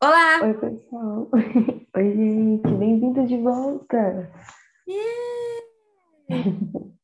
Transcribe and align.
Olá! 0.00 0.44
Oi, 0.44 0.54
pessoal. 0.54 1.28
Oi, 1.96 2.14
gente. 2.14 2.68
Bem-vindo 2.74 3.26
de 3.26 3.36
volta. 3.38 4.30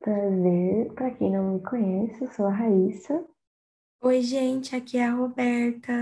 Prazer. 0.00 0.92
Para 0.94 1.10
quem 1.10 1.30
não 1.30 1.54
me 1.54 1.60
conhece, 1.60 2.24
eu 2.24 2.32
sou 2.32 2.46
a 2.46 2.50
Raíssa. 2.50 3.22
Oi, 4.02 4.22
gente, 4.22 4.74
aqui 4.74 4.96
é 4.96 5.04
a 5.06 5.12
Roberta. 5.12 5.92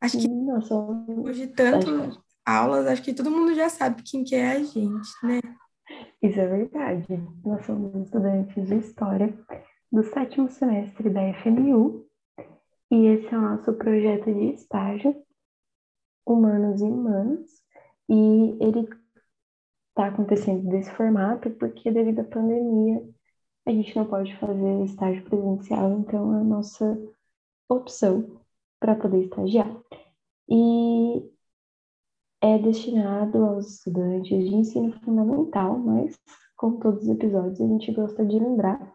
Acho 0.00 0.18
que 0.18 0.26
E 0.26 0.28
nós 0.28 0.66
somos... 0.66 1.06
depois 1.06 1.36
de 1.36 1.44
Acho 1.62 2.20
aulas, 2.44 2.86
acho 2.88 3.02
que 3.04 3.14
todo 3.14 3.30
mundo 3.30 3.54
já 3.54 3.68
sabe 3.68 4.02
quem 4.02 4.24
que 4.24 4.34
é 4.34 4.50
a 4.50 4.62
gente, 4.62 5.10
né? 5.22 5.38
Isso 6.20 6.40
é 6.40 6.46
verdade. 6.46 7.06
Nós 7.44 7.64
somos 7.64 7.94
estudantes 7.94 8.66
de 8.66 8.78
História 8.78 9.32
do 9.92 10.02
sétimo 10.02 10.50
semestre 10.50 11.08
da 11.08 11.32
FMU. 11.34 12.07
E 12.90 13.06
esse 13.06 13.34
é 13.34 13.38
o 13.38 13.42
nosso 13.42 13.72
projeto 13.74 14.32
de 14.32 14.54
estágio, 14.54 15.14
Humanos 16.26 16.80
e 16.80 16.84
Humanas. 16.84 17.62
E 18.08 18.56
ele 18.60 18.88
está 19.90 20.06
acontecendo 20.06 20.68
desse 20.68 20.90
formato 20.92 21.50
porque, 21.50 21.90
devido 21.90 22.20
à 22.20 22.24
pandemia, 22.24 23.06
a 23.66 23.70
gente 23.70 23.94
não 23.94 24.06
pode 24.06 24.34
fazer 24.38 24.84
estágio 24.84 25.22
presencial, 25.24 25.98
então 25.98 26.34
é 26.34 26.40
a 26.40 26.44
nossa 26.44 26.98
opção 27.68 28.40
para 28.80 28.96
poder 28.96 29.24
estagiar. 29.24 29.70
E 30.48 31.30
é 32.40 32.58
destinado 32.58 33.44
aos 33.44 33.74
estudantes 33.74 34.48
de 34.48 34.54
ensino 34.54 34.92
fundamental, 35.00 35.78
mas, 35.78 36.18
como 36.56 36.78
todos 36.78 37.02
os 37.02 37.08
episódios, 37.10 37.60
a 37.60 37.66
gente 37.66 37.92
gosta 37.92 38.24
de 38.24 38.38
lembrar 38.38 38.94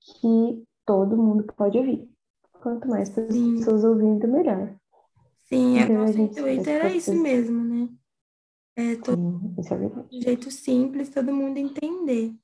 que 0.00 0.64
todo 0.86 1.16
mundo 1.16 1.44
pode 1.56 1.76
ouvir. 1.76 2.13
Quanto 2.64 2.88
mais 2.88 3.10
Sim, 3.10 3.56
pessoas 3.56 3.84
ouvindo, 3.84 4.26
melhor. 4.26 4.74
sim, 5.44 5.78
é, 5.78 5.82
Então 5.82 6.02
a 6.02 6.06
espera 6.06 6.22
intuito 6.22 6.64
que 6.64 6.70
era 6.70 6.88
isso 6.94 7.12
vocês. 7.12 7.22
mesmo, 7.22 7.62
né? 7.64 7.88
É 8.76 8.96
todo 8.96 9.16
Sim, 9.16 9.54
isso 9.58 9.74
é 9.74 9.76
verdade. 9.78 10.08
de 10.10 10.20
jeito 10.22 10.50
simples, 10.50 11.10
todo 11.10 11.32
mundo 11.32 11.58
entender. 11.58 12.34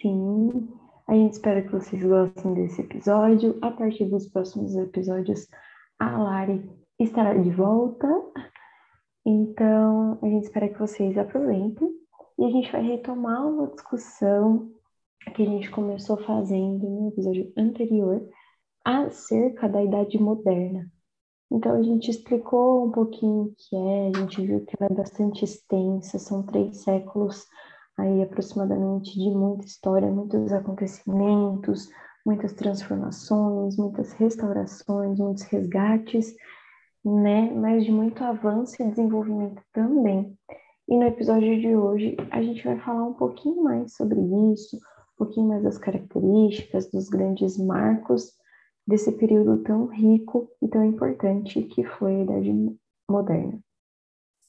Sim, 0.00 0.68
a 1.08 1.14
gente 1.14 1.32
espera 1.34 1.62
que 1.62 1.72
vocês 1.72 2.02
gostem 2.02 2.54
desse 2.54 2.80
episódio. 2.82 3.58
A 3.62 3.70
partir 3.72 4.06
dos 4.06 4.28
próximos 4.28 4.76
episódios, 4.76 5.48
a 5.98 6.16
Lari 6.18 6.70
estará 6.98 7.34
de 7.34 7.50
volta. 7.50 8.06
Então, 9.26 10.18
a 10.22 10.26
gente 10.26 10.44
espera 10.44 10.68
que 10.68 10.78
vocês 10.78 11.18
aproveitem. 11.18 11.88
E 12.38 12.44
a 12.44 12.50
gente 12.50 12.70
vai 12.72 12.82
retomar 12.82 13.46
uma 13.46 13.66
discussão 13.68 14.70
que 15.34 15.42
a 15.42 15.46
gente 15.46 15.70
começou 15.70 16.16
fazendo 16.24 16.88
no 16.88 17.08
episódio 17.08 17.52
anterior 17.56 18.26
acerca 18.84 19.68
da 19.68 19.82
Idade 19.82 20.18
Moderna. 20.18 20.90
Então, 21.50 21.76
a 21.76 21.82
gente 21.82 22.10
explicou 22.10 22.86
um 22.86 22.90
pouquinho 22.90 23.44
o 23.44 23.54
que 23.56 23.74
é, 23.74 24.08
a 24.08 24.20
gente 24.20 24.46
viu 24.46 24.64
que 24.66 24.76
ela 24.78 24.90
é 24.90 24.94
bastante 24.94 25.44
extensa, 25.44 26.18
são 26.18 26.42
três 26.42 26.78
séculos 26.82 27.46
aí 27.96 28.22
aproximadamente 28.22 29.18
de 29.18 29.30
muita 29.30 29.64
história, 29.64 30.10
muitos 30.10 30.52
acontecimentos, 30.52 31.88
muitas 32.24 32.52
transformações, 32.52 33.76
muitas 33.76 34.12
restaurações, 34.12 35.18
muitos 35.18 35.42
resgates, 35.44 36.34
né? 37.04 37.50
Mas 37.54 37.84
de 37.84 37.90
muito 37.90 38.22
avanço 38.22 38.80
e 38.82 38.88
desenvolvimento 38.88 39.62
também. 39.72 40.36
E 40.86 40.96
no 40.96 41.04
episódio 41.04 41.58
de 41.60 41.74
hoje 41.74 42.16
a 42.30 42.42
gente 42.42 42.62
vai 42.62 42.78
falar 42.78 43.04
um 43.04 43.14
pouquinho 43.14 43.62
mais 43.62 43.94
sobre 43.94 44.20
isso, 44.52 44.76
um 44.76 45.24
pouquinho 45.24 45.48
mais 45.48 45.62
das 45.62 45.78
características, 45.78 46.90
dos 46.90 47.08
grandes 47.08 47.58
marcos 47.58 48.37
desse 48.88 49.12
período 49.12 49.62
tão 49.62 49.86
rico 49.86 50.50
e 50.62 50.66
tão 50.66 50.82
importante 50.82 51.62
que 51.62 51.84
foi 51.84 52.14
a 52.14 52.22
Idade 52.22 52.78
Moderna. 53.10 53.60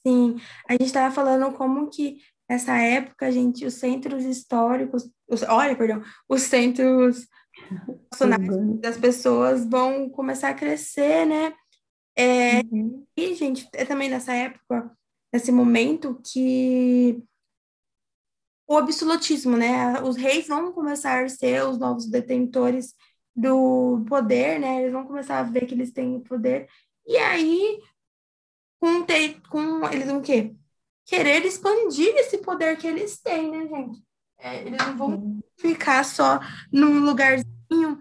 Sim, 0.06 0.36
a 0.66 0.72
gente 0.72 0.86
estava 0.86 1.14
falando 1.14 1.54
como 1.54 1.90
que 1.90 2.16
nessa 2.48 2.74
época, 2.78 3.30
gente, 3.30 3.66
os 3.66 3.74
centros 3.74 4.24
históricos, 4.24 5.10
os, 5.28 5.42
olha, 5.42 5.76
perdão, 5.76 6.02
os 6.26 6.40
centros 6.40 7.28
das 8.80 8.96
pessoas 8.96 9.68
vão 9.68 10.08
começar 10.08 10.48
a 10.48 10.54
crescer, 10.54 11.26
né? 11.26 11.52
É, 12.16 12.62
Uhum. 12.62 13.06
E, 13.16 13.34
gente, 13.34 13.68
é 13.74 13.84
também 13.84 14.08
nessa 14.08 14.32
época, 14.32 14.90
nesse 15.32 15.52
momento, 15.52 16.20
que 16.24 17.22
o 18.66 18.76
absolutismo, 18.76 19.56
né? 19.56 20.00
Os 20.02 20.16
reis 20.16 20.48
vão 20.48 20.72
começar 20.72 21.24
a 21.24 21.28
ser 21.28 21.62
os 21.64 21.78
novos 21.78 22.06
detentores 22.06 22.94
do 23.40 24.04
poder, 24.06 24.60
né? 24.60 24.82
Eles 24.82 24.92
vão 24.92 25.06
começar 25.06 25.38
a 25.38 25.42
ver 25.42 25.66
que 25.66 25.74
eles 25.74 25.90
têm 25.90 26.16
o 26.16 26.20
poder. 26.20 26.68
E 27.06 27.16
aí, 27.16 27.80
com, 28.78 29.02
ter, 29.02 29.40
com 29.48 29.86
eles 29.88 30.06
vão 30.06 30.18
o 30.18 30.22
quê? 30.22 30.54
Querer 31.06 31.44
expandir 31.44 32.14
esse 32.16 32.38
poder 32.38 32.76
que 32.76 32.86
eles 32.86 33.20
têm, 33.20 33.50
né, 33.50 33.66
gente? 33.66 34.02
É, 34.38 34.62
eles 34.62 34.78
não 34.78 34.96
vão 34.96 35.40
ficar 35.58 36.04
só 36.04 36.40
num 36.72 37.00
lugarzinho 37.00 38.00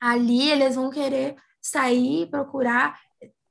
ali, 0.00 0.50
eles 0.50 0.76
vão 0.76 0.90
querer 0.90 1.36
sair, 1.60 2.28
procurar 2.30 2.98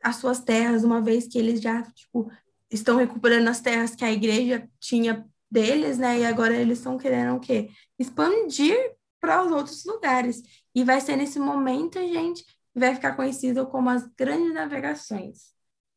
as 0.04 0.18
suas 0.18 0.40
terras, 0.40 0.84
uma 0.84 1.02
vez 1.02 1.28
que 1.28 1.38
eles 1.38 1.62
já, 1.62 1.82
tipo, 1.92 2.32
estão 2.72 2.98
recuperando 2.98 3.48
as 3.48 3.62
terras 3.62 3.96
que 3.96 4.06
a 4.06 4.12
igreja 4.12 4.68
tinha 4.80 5.26
deles, 5.50 5.98
né? 5.98 6.20
E 6.20 6.26
agora 6.26 6.56
eles 6.56 6.80
estão 6.80 6.98
querendo 6.98 7.36
o 7.36 7.40
quê? 7.40 7.70
Expandir 7.98 8.97
para 9.20 9.44
os 9.44 9.52
outros 9.52 9.86
lugares. 9.86 10.42
E 10.74 10.84
vai 10.84 11.02
ser 11.02 11.16
nesse 11.16 11.40
momento, 11.40 12.00
gente, 12.00 12.44
que 12.44 12.80
vai 12.80 12.94
ficar 12.96 13.16
conhecido 13.16 13.68
como 13.68 13.90
as 13.90 14.06
grandes 14.16 14.54
navegações. 14.54 15.54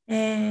É, 0.08 0.50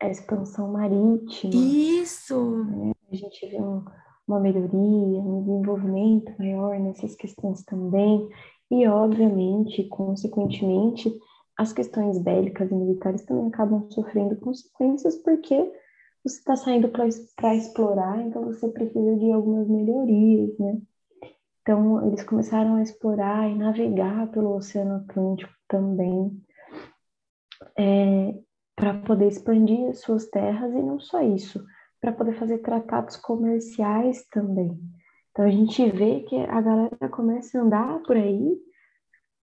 A 0.00 0.08
expansão 0.08 0.72
marítima, 0.72 1.54
isso, 1.54 2.66
a 3.10 3.14
gente 3.14 3.46
vê 3.48 3.56
um- 3.60 3.84
uma 4.26 4.40
melhoria, 4.40 4.78
um 4.78 5.42
desenvolvimento 5.42 6.32
maior 6.38 6.78
nessas 6.78 7.14
questões 7.14 7.62
também, 7.64 8.28
e 8.70 8.86
obviamente, 8.88 9.84
consequentemente, 9.88 11.12
as 11.56 11.72
questões 11.72 12.18
bélicas 12.18 12.70
e 12.70 12.74
militares 12.74 13.24
também 13.24 13.46
acabam 13.48 13.88
sofrendo 13.90 14.36
consequências 14.36 15.16
porque 15.16 15.54
você 16.24 16.38
está 16.38 16.56
saindo 16.56 16.88
para 16.88 17.54
explorar, 17.54 18.20
então 18.26 18.44
você 18.44 18.68
precisa 18.68 19.16
de 19.16 19.30
algumas 19.30 19.68
melhorias, 19.68 20.58
né? 20.58 20.80
Então, 21.64 22.06
eles 22.06 22.22
começaram 22.22 22.74
a 22.76 22.82
explorar 22.82 23.48
e 23.48 23.54
navegar 23.54 24.30
pelo 24.30 24.54
Oceano 24.54 24.96
Atlântico 24.96 25.50
também, 25.66 26.30
para 28.76 28.94
poder 29.00 29.28
expandir 29.28 29.88
as 29.88 30.00
suas 30.00 30.28
terras 30.28 30.70
e 30.74 30.82
não 30.82 31.00
só 31.00 31.22
isso, 31.22 31.64
para 32.00 32.12
poder 32.12 32.34
fazer 32.34 32.58
tratados 32.58 33.16
comerciais 33.16 34.26
também. 34.30 34.78
Então 35.30 35.46
a 35.46 35.50
gente 35.50 35.90
vê 35.90 36.20
que 36.20 36.36
a 36.36 36.60
galera 36.60 37.08
começa 37.10 37.58
a 37.58 37.62
andar 37.62 38.02
por 38.02 38.16
aí 38.16 38.58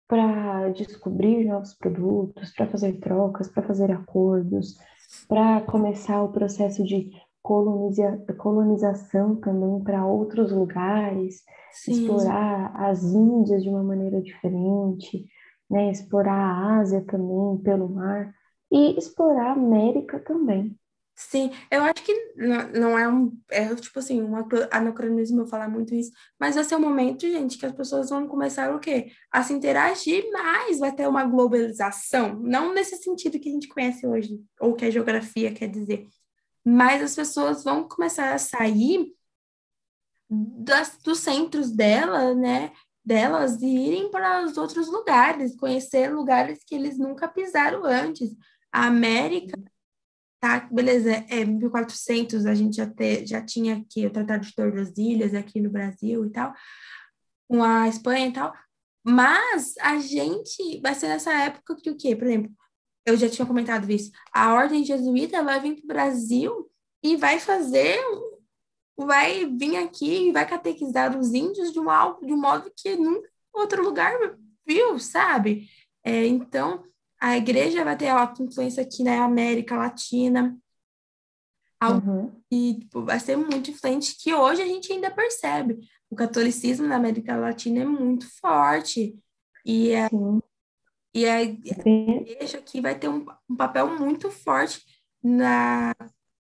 para 0.08 0.70
descobrir 0.70 1.44
novos 1.44 1.74
produtos, 1.74 2.52
para 2.52 2.66
fazer 2.66 2.98
trocas, 2.98 3.48
para 3.48 3.62
fazer 3.62 3.92
acordos, 3.92 4.76
para 5.28 5.60
começar 5.60 6.22
o 6.22 6.32
processo 6.32 6.82
de 6.82 7.10
coloniza 7.48 8.18
colonização 8.36 9.36
também 9.36 9.82
para 9.82 10.04
outros 10.04 10.52
lugares, 10.52 11.42
sim. 11.70 12.18
explorar 12.18 12.72
as 12.76 13.02
Índias 13.02 13.62
de 13.62 13.70
uma 13.70 13.82
maneira 13.82 14.20
diferente, 14.20 15.26
né? 15.70 15.90
Explorar 15.90 16.34
a 16.34 16.78
Ásia 16.80 17.02
também 17.06 17.58
pelo 17.62 17.88
mar 17.88 18.34
e 18.70 18.98
explorar 18.98 19.50
a 19.50 19.52
América 19.52 20.20
também. 20.20 20.78
Sim, 21.20 21.50
eu 21.68 21.82
acho 21.82 21.94
que 22.04 22.14
não, 22.36 22.68
não 22.68 22.98
é 22.98 23.08
um, 23.08 23.36
é 23.50 23.74
tipo 23.74 23.98
assim, 23.98 24.22
um 24.22 24.36
acro- 24.36 24.68
anacronismo 24.70 25.40
eu 25.40 25.46
falar 25.48 25.68
muito 25.68 25.92
isso, 25.92 26.12
mas 26.38 26.54
vai 26.54 26.62
ser 26.62 26.76
um 26.76 26.80
momento, 26.80 27.22
gente, 27.22 27.58
que 27.58 27.66
as 27.66 27.72
pessoas 27.72 28.08
vão 28.08 28.28
começar 28.28 28.72
o 28.72 28.78
quê? 28.78 29.10
A 29.32 29.42
se 29.42 29.52
interagir 29.52 30.30
mais, 30.30 30.78
vai 30.78 30.94
ter 30.94 31.08
uma 31.08 31.24
globalização, 31.24 32.38
não 32.38 32.72
nesse 32.72 32.96
sentido 32.98 33.40
que 33.40 33.48
a 33.48 33.52
gente 33.52 33.66
conhece 33.66 34.06
hoje, 34.06 34.38
ou 34.60 34.76
que 34.76 34.84
a 34.84 34.90
geografia 34.90 35.52
quer 35.52 35.68
dizer, 35.68 36.06
mas 36.68 37.02
as 37.02 37.14
pessoas 37.14 37.64
vão 37.64 37.88
começar 37.88 38.34
a 38.34 38.38
sair 38.38 39.14
das, 40.30 40.98
dos 41.02 41.20
centros 41.20 41.70
dela, 41.70 42.34
né, 42.34 42.72
delas 43.04 43.62
e 43.62 43.66
irem 43.66 44.10
para 44.10 44.44
os 44.44 44.58
outros 44.58 44.88
lugares, 44.88 45.56
conhecer 45.56 46.12
lugares 46.12 46.62
que 46.64 46.74
eles 46.74 46.98
nunca 46.98 47.26
pisaram 47.26 47.84
antes. 47.84 48.36
A 48.70 48.86
América 48.86 49.58
Tá, 50.40 50.60
beleza, 50.70 51.10
é 51.28 51.44
1400, 51.44 52.46
a 52.46 52.54
gente 52.54 52.76
já, 52.76 52.86
te, 52.86 53.26
já 53.26 53.44
tinha 53.44 53.78
aqui 53.78 54.06
o 54.06 54.10
Tratado 54.10 54.46
de 54.46 54.54
Tordesilhas 54.54 55.34
aqui 55.34 55.60
no 55.60 55.68
Brasil 55.68 56.24
e 56.24 56.30
tal, 56.30 56.54
com 57.48 57.60
a 57.64 57.88
Espanha 57.88 58.28
e 58.28 58.32
tal, 58.32 58.54
mas 59.04 59.74
a 59.80 59.98
gente 59.98 60.80
vai 60.80 60.94
ser 60.94 61.08
nessa 61.08 61.32
época 61.32 61.74
que 61.74 61.90
o 61.90 61.96
quê? 61.96 62.14
Por 62.14 62.28
exemplo, 62.28 62.52
eu 63.08 63.16
já 63.16 63.28
tinha 63.28 63.46
comentado 63.46 63.90
isso, 63.90 64.12
a 64.32 64.52
Ordem 64.54 64.84
Jesuíta 64.84 65.42
vai 65.42 65.60
vir 65.60 65.76
para 65.76 65.84
o 65.84 65.88
Brasil 65.88 66.70
e 67.02 67.16
vai 67.16 67.38
fazer, 67.38 67.98
vai 68.96 69.46
vir 69.46 69.76
aqui 69.76 70.28
e 70.28 70.32
vai 70.32 70.46
catequizar 70.46 71.18
os 71.18 71.32
índios 71.32 71.72
de, 71.72 71.78
uma, 71.78 72.12
de 72.20 72.32
um 72.32 72.40
modo 72.40 72.70
que 72.76 72.96
nunca 72.96 73.28
outro 73.52 73.82
lugar 73.82 74.14
viu, 74.66 74.98
sabe? 74.98 75.68
É, 76.04 76.26
então, 76.26 76.84
a 77.20 77.36
igreja 77.36 77.84
vai 77.84 77.96
ter 77.96 78.08
alta 78.08 78.42
influência 78.42 78.82
aqui 78.82 79.02
na 79.02 79.24
América 79.24 79.76
Latina. 79.76 80.56
Uhum. 81.82 82.32
E 82.50 82.80
tipo, 82.80 83.02
vai 83.02 83.20
ser 83.20 83.36
muito 83.36 83.70
influente 83.70 84.16
que 84.16 84.34
hoje 84.34 84.62
a 84.62 84.66
gente 84.66 84.92
ainda 84.92 85.10
percebe. 85.10 85.78
O 86.10 86.16
catolicismo 86.16 86.86
na 86.86 86.96
América 86.96 87.36
Latina 87.36 87.82
é 87.82 87.84
muito 87.84 88.28
forte. 88.40 89.18
E 89.64 89.94
a, 89.94 90.08
e 91.20 91.26
a, 91.26 91.42
igreja 91.42 92.58
aqui 92.58 92.80
vai 92.80 92.98
ter 92.98 93.08
um, 93.08 93.26
um 93.48 93.56
papel 93.56 93.98
muito 93.98 94.30
forte 94.30 94.82
na, 95.22 95.94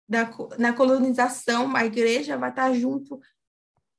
na, 0.08 0.30
na 0.58 0.72
colonização. 0.72 1.74
A 1.76 1.84
igreja 1.84 2.36
vai 2.36 2.50
estar 2.50 2.72
junto 2.74 3.20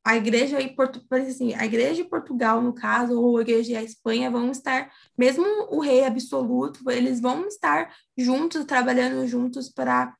a 0.07 0.15
igreja 0.15 0.61
e 0.61 0.73
Porto, 0.73 1.05
assim, 1.11 1.53
a 1.53 1.65
igreja 1.65 1.95
de 1.95 2.05
Portugal, 2.05 2.61
no 2.61 2.71
caso, 2.71 3.21
ou 3.21 3.37
a 3.37 3.41
igreja 3.41 3.73
da 3.73 3.83
Espanha, 3.83 4.31
vão 4.31 4.49
estar, 4.51 4.89
mesmo 5.17 5.43
o 5.69 5.81
rei 5.81 6.05
absoluto, 6.05 6.89
eles 6.89 7.19
vão 7.19 7.45
estar 7.45 7.93
juntos, 8.17 8.63
trabalhando 8.63 9.27
juntos 9.27 9.67
para 9.67 10.15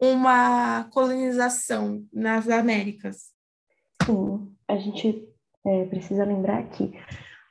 uma 0.00 0.88
colonização 0.90 2.04
nas 2.12 2.48
Américas. 2.48 3.32
Sim, 4.04 4.52
a 4.66 4.76
gente 4.76 5.28
é, 5.64 5.84
precisa 5.84 6.24
lembrar 6.24 6.68
que 6.70 6.92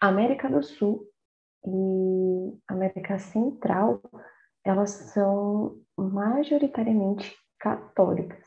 a 0.02 0.10
América 0.10 0.50
do 0.50 0.62
Sul 0.62 1.08
e 1.66 2.58
América 2.68 3.18
Central, 3.20 4.02
elas 4.64 4.90
são 4.90 5.78
majoritariamente 5.98 7.36
católicas. 7.60 8.46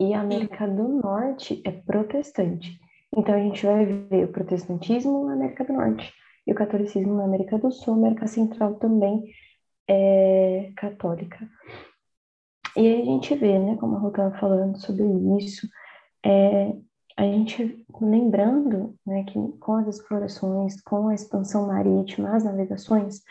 E 0.00 0.14
a 0.14 0.20
América 0.20 0.66
do 0.66 0.88
Norte 0.88 1.62
é 1.64 1.72
protestante. 1.72 2.78
Então 3.16 3.34
a 3.34 3.38
gente 3.38 3.64
vai 3.64 3.84
ver 3.84 4.24
o 4.24 4.32
protestantismo 4.32 5.26
na 5.26 5.34
América 5.34 5.64
do 5.64 5.72
Norte 5.72 6.12
e 6.46 6.52
o 6.52 6.54
catolicismo 6.54 7.14
na 7.14 7.24
América 7.24 7.58
do 7.58 7.70
Sul, 7.70 7.94
a 7.94 7.96
América 7.96 8.26
Central 8.26 8.74
também 8.76 9.24
é 9.88 10.72
católica. 10.76 11.48
E 12.76 12.80
aí 12.80 13.02
a 13.02 13.04
gente 13.04 13.34
vê, 13.34 13.58
né, 13.58 13.76
como 13.76 13.96
a 13.96 13.98
Rô 13.98 14.08
estava 14.08 14.38
falando 14.38 14.78
sobre 14.78 15.04
isso, 15.38 15.68
é, 16.24 16.74
a 17.18 17.22
gente 17.24 17.84
lembrando 18.00 18.94
né, 19.04 19.24
que 19.24 19.34
com 19.58 19.74
as 19.74 19.88
explorações, 19.88 20.80
com 20.82 21.08
a 21.08 21.14
expansão 21.16 21.66
marítima, 21.66 22.36
as 22.36 22.44
navegações, 22.44 23.22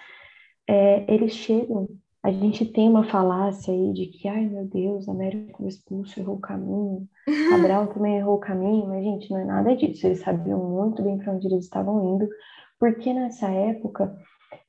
é, 0.67 1.05
eles 1.11 1.31
chegam, 1.31 1.87
a 2.21 2.29
gente 2.29 2.65
tem 2.65 2.89
uma 2.89 3.05
falácia 3.05 3.73
aí 3.73 3.93
de 3.93 4.07
que, 4.07 4.27
ai 4.27 4.45
meu 4.45 4.65
Deus, 4.65 5.07
Américo 5.07 5.65
Expulso 5.65 6.19
errou 6.19 6.35
o 6.35 6.41
caminho, 6.41 7.07
Cabral 7.49 7.87
também 7.87 8.17
errou 8.17 8.35
o 8.35 8.41
caminho, 8.41 8.87
mas 8.87 9.05
gente, 9.05 9.31
não 9.31 9.39
é 9.39 9.45
nada 9.45 9.73
disso, 9.73 10.05
eles 10.05 10.19
sabiam 10.19 10.59
muito 10.59 11.01
bem 11.01 11.17
para 11.17 11.31
onde 11.31 11.47
eles 11.47 11.63
estavam 11.63 12.15
indo, 12.15 12.27
porque 12.77 13.13
nessa 13.13 13.47
época 13.49 14.13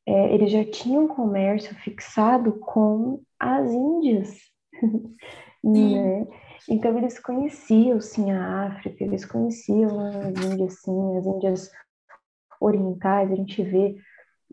é, 0.06 0.32
eles 0.32 0.52
já 0.52 0.64
tinham 0.64 1.08
comércio 1.08 1.74
fixado 1.74 2.52
com 2.60 3.20
as 3.36 3.68
Índias, 3.72 4.38
né? 5.64 6.24
Então 6.68 6.96
eles 6.96 7.18
conheciam 7.18 8.00
sim 8.00 8.30
a 8.30 8.66
África, 8.66 9.04
eles 9.04 9.24
conheciam 9.24 10.00
as 10.00 10.44
Índias 10.44 10.80
sim, 10.80 11.16
as 11.16 11.26
Índias 11.26 11.70
orientais, 12.60 13.30
a 13.30 13.34
gente 13.34 13.62
vê 13.62 13.96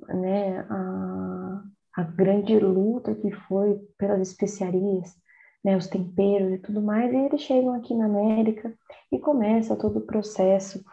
né, 0.10 0.60
a, 0.70 1.64
a 1.96 2.04
grande 2.04 2.58
luta 2.60 3.16
que 3.16 3.32
foi 3.32 3.80
pelas 3.98 4.28
especiarias, 4.28 5.16
né, 5.64 5.76
os 5.76 5.88
temperos 5.88 6.54
e 6.54 6.60
tudo 6.60 6.82
mais, 6.82 7.12
e 7.12 7.18
eles 7.18 7.42
chegam 7.42 7.74
aqui 7.74 7.96
na 7.96 8.06
América 8.06 8.74
e 9.12 9.20
começa 9.20 9.76
todo 9.76 10.00
o 10.00 10.06
processo 10.06 10.84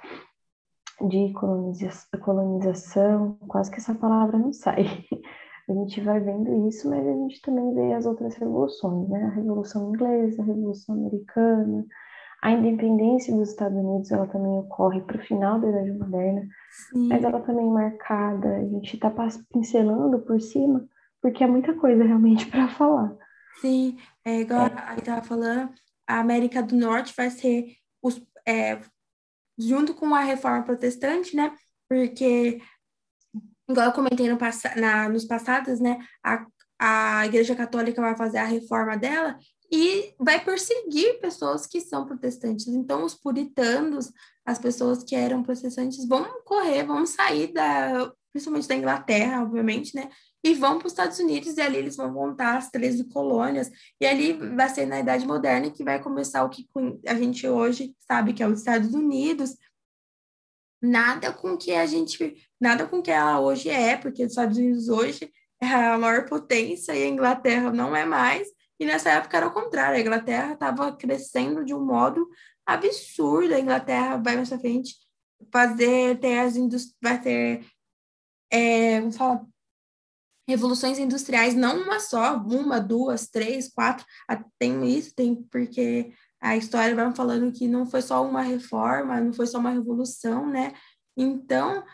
de 1.09 1.33
colonização, 2.21 3.37
quase 3.49 3.71
que 3.71 3.79
essa 3.79 3.95
palavra 3.95 4.39
não 4.39 4.53
sai, 4.53 4.85
a 5.69 5.73
gente 5.73 6.01
vai 6.01 6.21
vendo 6.21 6.69
isso, 6.69 6.89
mas 6.89 7.07
a 7.07 7.13
gente 7.13 7.41
também 7.41 7.73
vê 7.75 7.95
as 7.95 8.07
outras 8.07 8.35
revoluções, 8.35 9.09
né? 9.09 9.25
A 9.25 9.31
Revolução 9.31 9.91
Inglesa, 9.91 10.43
a 10.43 10.45
Revolução 10.45 10.95
Americana, 10.97 11.87
a 12.43 12.51
independência 12.51 13.35
dos 13.35 13.51
Estados 13.51 13.79
Unidos, 13.79 14.11
ela 14.11 14.27
também 14.27 14.51
ocorre 14.51 15.01
para 15.03 15.17
o 15.17 15.25
final 15.25 15.61
da 15.61 15.69
Idade 15.69 15.93
Moderna, 15.93 16.43
Sim. 16.91 17.09
mas 17.09 17.23
ela 17.23 17.41
também 17.41 17.69
é 17.69 17.71
marcada, 17.71 18.57
a 18.57 18.65
gente 18.65 18.95
está 18.95 19.13
pincelando 19.53 20.19
por 20.19 20.41
cima, 20.41 20.85
porque 21.21 21.45
é 21.45 21.47
muita 21.47 21.73
coisa 21.75 22.03
realmente 22.03 22.47
para 22.51 22.69
falar. 22.69 23.17
Sim, 23.61 23.97
é 24.25 24.41
igual 24.41 24.67
é. 24.67 24.75
a 24.77 24.97
estava 24.97 25.23
falando, 25.23 25.71
a 26.07 26.19
América 26.19 26.61
do 26.61 26.75
Norte 26.75 27.15
vai 27.17 27.31
ser 27.31 27.77
os, 28.03 28.21
é, 28.47 28.81
junto 29.57 29.95
com 29.95 30.13
a 30.13 30.21
reforma 30.21 30.65
protestante, 30.65 31.37
né? 31.37 31.55
Porque 31.89 32.61
igual 33.69 33.87
eu 33.87 33.93
comentei 33.93 34.29
no 34.29 34.39
na, 34.77 35.09
nos 35.09 35.25
passados, 35.25 35.81
né? 35.81 35.99
A, 36.23 36.47
a 36.79 37.27
Igreja 37.27 37.55
Católica 37.55 38.01
vai 38.01 38.17
fazer 38.17 38.39
a 38.39 38.45
reforma 38.45 38.97
dela 38.97 39.39
e 39.71 40.15
vai 40.19 40.45
perseguir 40.45 41.19
pessoas 41.21 41.67
que 41.67 41.81
são 41.81 42.05
protestantes. 42.05 42.67
Então, 42.67 43.05
os 43.05 43.15
puritanos, 43.15 44.13
as 44.45 44.59
pessoas 44.59 45.03
que 45.03 45.15
eram 45.15 45.43
protestantes, 45.43 46.07
vão 46.07 46.43
correr, 46.45 46.85
vão 46.85 47.07
sair 47.07 47.53
da, 47.53 48.13
principalmente 48.33 48.69
da 48.69 48.75
Inglaterra, 48.75 49.43
obviamente, 49.43 49.95
né? 49.95 50.11
E 50.45 50.55
vão 50.55 50.79
para 50.79 50.87
os 50.87 50.93
Estados 50.93 51.19
Unidos, 51.21 51.57
e 51.57 51.61
ali 51.61 51.79
eles 51.79 51.97
vão 51.97 52.13
montar 52.13 52.57
as 52.57 52.69
13 52.69 53.05
colônias, 53.05 53.71
e 54.01 54.05
ali 54.05 54.33
vai 54.33 54.69
ser 54.69 54.87
na 54.87 55.01
Idade 55.01 55.27
Moderna 55.27 55.71
que 55.71 55.85
vai 55.85 56.03
começar 56.03 56.45
o 56.45 56.51
que 56.51 56.69
a 57.07 57.15
gente 57.15 57.47
hoje 57.47 57.95
sabe 58.01 58.33
que 58.33 58.43
é 58.43 58.49
os 58.49 58.59
Estados 58.59 58.93
Unidos, 58.93 59.57
nada 60.83 61.33
com 61.33 61.57
que 61.57 61.73
a 61.73 61.87
gente, 61.87 62.37
nada 62.61 62.87
com 62.87 63.01
que 63.01 63.11
ela 63.11 63.41
hoje 63.41 63.71
é, 63.71 63.97
porque 63.97 64.25
os 64.25 64.33
Estados 64.33 64.59
Unidos 64.59 64.89
hoje 64.89 65.33
é 65.61 65.67
a 65.67 65.97
maior 65.97 66.29
potência 66.29 66.93
e 66.93 67.05
a 67.05 67.09
Inglaterra 67.09 67.73
não 67.73 67.95
é 67.95 68.05
mais. 68.05 68.49
E 68.81 68.85
nessa 68.85 69.11
época 69.11 69.37
era 69.37 69.47
o 69.47 69.53
contrário, 69.53 69.97
a 69.97 70.01
Inglaterra 70.01 70.55
estava 70.55 70.93
crescendo 70.97 71.65
de 71.65 71.73
um 71.73 71.85
modo 71.85 72.29
absurdo. 72.67 73.55
A 73.55 73.61
Inglaterra 73.61 74.17
vai 74.17 74.35
mais 74.35 74.53
à 74.53 74.59
frente 74.59 74.97
fazer 75.53 76.19
ter 76.19 76.41
as 76.41 76.57
indústrias, 76.57 76.97
vai 77.01 77.21
ter 77.21 77.65
é, 78.51 79.01
vamos 79.01 79.17
falar, 79.17 79.47
revoluções 80.47 80.99
industriais, 80.99 81.55
não 81.55 81.83
uma 81.83 81.99
só, 81.99 82.37
uma, 82.37 82.79
duas, 82.79 83.29
três, 83.29 83.73
quatro, 83.73 84.05
tem 84.59 84.85
isso, 84.87 85.15
tem 85.15 85.35
porque 85.51 86.13
a 86.43 86.57
história 86.57 86.95
vai 86.95 87.15
falando 87.15 87.53
que 87.53 87.69
não 87.69 87.87
foi 87.87 88.03
só 88.03 88.27
uma 88.27 88.43
reforma, 88.43 89.21
não 89.21 89.33
foi 89.33 89.47
só 89.47 89.59
uma 89.59 89.71
revolução, 89.71 90.45
né? 90.51 90.75
Então, 91.17 91.85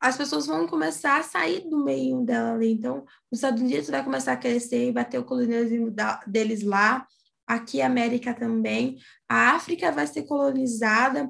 as 0.00 0.16
pessoas 0.16 0.46
vão 0.46 0.68
começar 0.68 1.18
a 1.18 1.22
sair 1.24 1.68
do 1.68 1.82
meio 1.82 2.24
dela 2.24 2.52
ali. 2.52 2.72
Então, 2.72 3.04
os 3.30 3.38
Estados 3.38 3.60
Unidos 3.60 3.90
vai 3.90 4.04
começar 4.04 4.32
a 4.34 4.36
crescer 4.36 4.88
e 4.88 4.92
vai 4.92 5.04
ter 5.04 5.18
o 5.18 5.24
colonialismo 5.24 5.90
da, 5.90 6.20
deles 6.26 6.62
lá, 6.62 7.04
aqui 7.44 7.82
a 7.82 7.86
América 7.86 8.32
também. 8.32 8.98
A 9.28 9.56
África 9.56 9.90
vai 9.90 10.06
ser 10.06 10.22
colonizada, 10.22 11.28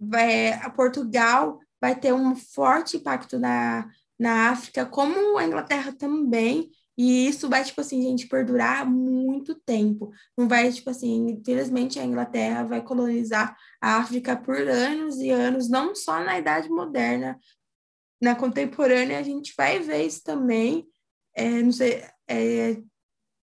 vai, 0.00 0.54
a 0.54 0.68
Portugal 0.70 1.60
vai 1.80 1.94
ter 1.94 2.12
um 2.12 2.34
forte 2.34 2.96
impacto 2.96 3.38
na, 3.38 3.88
na 4.18 4.50
África, 4.50 4.84
como 4.84 5.38
a 5.38 5.44
Inglaterra 5.44 5.92
também. 5.92 6.70
E 6.96 7.28
isso 7.28 7.48
vai, 7.48 7.62
tipo 7.62 7.80
assim, 7.80 8.00
gente, 8.00 8.26
perdurar 8.26 8.88
muito 8.88 9.54
tempo. 9.54 10.12
Não 10.36 10.48
vai, 10.48 10.72
tipo 10.72 10.88
assim, 10.88 11.26
infelizmente 11.30 11.98
a 11.98 12.04
Inglaterra 12.04 12.64
vai 12.64 12.82
colonizar 12.82 13.54
a 13.80 13.98
África 13.98 14.34
por 14.34 14.56
anos 14.56 15.18
e 15.18 15.30
anos, 15.30 15.68
não 15.68 15.94
só 15.94 16.24
na 16.24 16.38
Idade 16.38 16.70
Moderna, 16.70 17.38
na 18.20 18.34
contemporânea 18.34 19.18
a 19.18 19.22
gente 19.22 19.52
vai 19.56 19.78
ver 19.78 20.06
isso 20.06 20.22
também. 20.24 20.88
É, 21.34 21.62
não 21.62 21.70
sei, 21.70 22.02
é, 22.26 22.82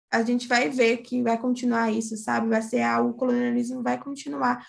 a 0.10 0.24
gente 0.24 0.48
vai 0.48 0.70
ver 0.70 0.98
que 0.98 1.22
vai 1.22 1.38
continuar 1.38 1.92
isso, 1.92 2.16
sabe? 2.16 2.48
Vai 2.48 2.62
ser 2.62 2.82
algo, 2.82 3.10
o 3.10 3.16
colonialismo 3.16 3.84
vai 3.84 4.02
continuar. 4.02 4.66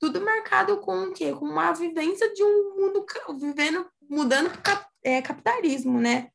Tudo 0.00 0.22
marcado 0.22 0.78
com 0.80 1.04
o 1.04 1.12
quê? 1.12 1.34
Com 1.34 1.44
uma 1.44 1.72
vivência 1.72 2.32
de 2.32 2.42
um 2.42 2.76
mundo 2.76 3.04
vivendo, 3.38 3.86
mudando 4.08 4.50
para 4.62 4.88
é, 5.02 5.20
capitalismo, 5.20 6.00
né? 6.00 6.30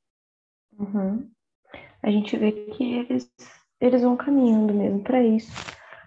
Uhum 0.77 1.31
a 2.03 2.09
gente 2.09 2.35
vê 2.37 2.51
que 2.51 2.83
eles, 2.93 3.31
eles 3.79 4.01
vão 4.01 4.17
caminhando 4.17 4.73
mesmo 4.73 5.03
para 5.03 5.23
isso, 5.23 5.51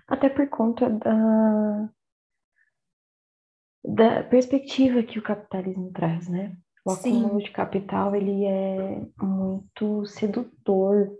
até 0.08 0.28
por 0.28 0.48
conta 0.48 0.90
da, 0.90 1.90
da 3.84 4.22
perspectiva 4.24 5.02
que 5.02 5.18
o 5.18 5.22
capitalismo 5.22 5.92
traz, 5.92 6.28
né? 6.28 6.56
O 6.84 6.90
acúmulo 6.90 7.42
de 7.42 7.50
capital 7.50 8.14
ele 8.14 8.44
é 8.44 9.06
muito 9.18 10.04
sedutor, 10.04 11.10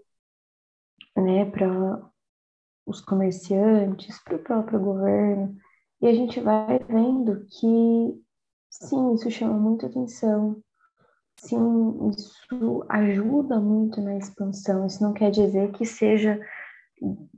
né, 1.17 1.45
para 1.51 2.11
os 2.87 3.01
comerciantes, 3.01 4.23
para 4.23 4.37
o 4.37 4.43
próprio 4.43 4.79
governo, 4.79 5.57
e 6.03 6.07
a 6.07 6.13
gente 6.13 6.39
vai 6.41 6.79
vendo 6.81 7.47
que 7.47 8.23
sim, 8.69 9.15
isso 9.15 9.31
chama 9.31 9.55
muita 9.55 9.87
atenção, 9.87 10.63
Sim, 11.45 12.11
isso 12.11 12.85
ajuda 12.89 13.61
muito 13.61 14.01
na 14.01 14.17
expansão. 14.17 14.87
Isso 14.87 15.03
não 15.03 15.13
quer 15.13 15.31
dizer 15.31 15.73
que 15.73 15.85
seja 15.85 16.41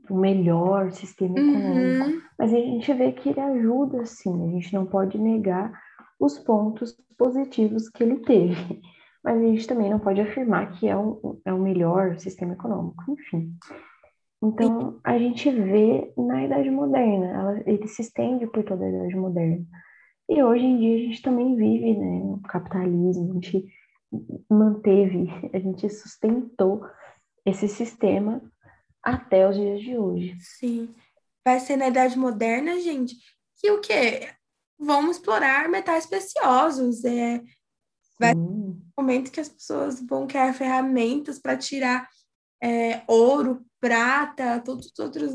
o 0.09 0.17
melhor 0.17 0.93
sistema 0.93 1.39
uhum. 1.39 1.51
econômico, 1.51 2.29
mas 2.39 2.53
a 2.53 2.57
gente 2.57 2.93
vê 2.93 3.13
que 3.13 3.31
ele 3.31 3.41
ajuda 3.41 4.05
sim. 4.05 4.49
A 4.49 4.53
gente 4.53 4.73
não 4.73 4.87
pode 4.87 5.19
negar 5.19 5.73
os 6.21 6.39
pontos 6.39 6.97
positivos 7.19 7.89
que 7.89 8.03
ele 8.03 8.21
teve. 8.21 8.81
mas 9.25 9.39
a 9.39 9.45
gente 9.45 9.67
também 9.67 9.91
não 9.91 9.99
pode 9.99 10.21
afirmar 10.21 10.71
que 10.71 10.87
é 10.87 10.97
o, 10.97 11.41
é 11.45 11.53
o 11.53 11.59
melhor 11.59 12.17
sistema 12.17 12.53
econômico, 12.53 13.03
enfim. 13.09 13.53
Então, 14.41 15.01
a 15.03 15.19
gente 15.19 15.51
vê 15.51 16.13
na 16.17 16.45
Idade 16.45 16.71
Moderna, 16.71 17.27
ela, 17.27 17.63
ele 17.67 17.89
se 17.89 18.03
estende 18.03 18.47
por 18.47 18.63
toda 18.63 18.85
a 18.85 18.89
Idade 18.89 19.17
Moderna. 19.17 19.67
E 20.29 20.41
hoje 20.41 20.65
em 20.65 20.79
dia 20.79 20.95
a 20.95 20.99
gente 20.99 21.23
também 21.23 21.57
vive 21.57 21.97
né, 21.97 22.21
o 22.23 22.41
capitalismo, 22.49 23.31
a 23.31 23.35
gente 23.35 23.67
manteve, 24.51 25.29
a 25.53 25.59
gente 25.59 25.89
sustentou 25.89 26.87
esse 27.45 27.69
sistema 27.69 28.41
até 29.03 29.49
os 29.49 29.55
dias 29.57 29.81
de 29.81 29.97
hoje. 29.97 30.37
Sim. 30.41 30.95
Vai 31.45 31.61
ser 31.61 31.77
na 31.77 31.89
Idade 31.89 32.19
Moderna, 32.19 32.81
gente, 32.81 33.17
que 33.61 33.71
o 33.71 33.81
quê? 33.81 34.29
Vamos 34.79 35.17
explorar 35.17 35.69
metais 35.69 36.07
preciosos. 36.07 37.05
É, 37.05 37.41
vai 38.19 38.33
ser 38.33 38.39
um 38.39 38.81
momento 38.99 39.31
que 39.31 39.41
as 39.41 39.49
pessoas 39.49 40.01
vão 40.01 40.27
criar 40.27 40.53
ferramentas 40.53 41.39
para 41.39 41.57
tirar 41.57 42.09
é, 42.63 43.03
ouro, 43.07 43.65
prata, 43.81 44.61
todos 44.61 44.87
os 44.87 44.99
outros 44.99 45.33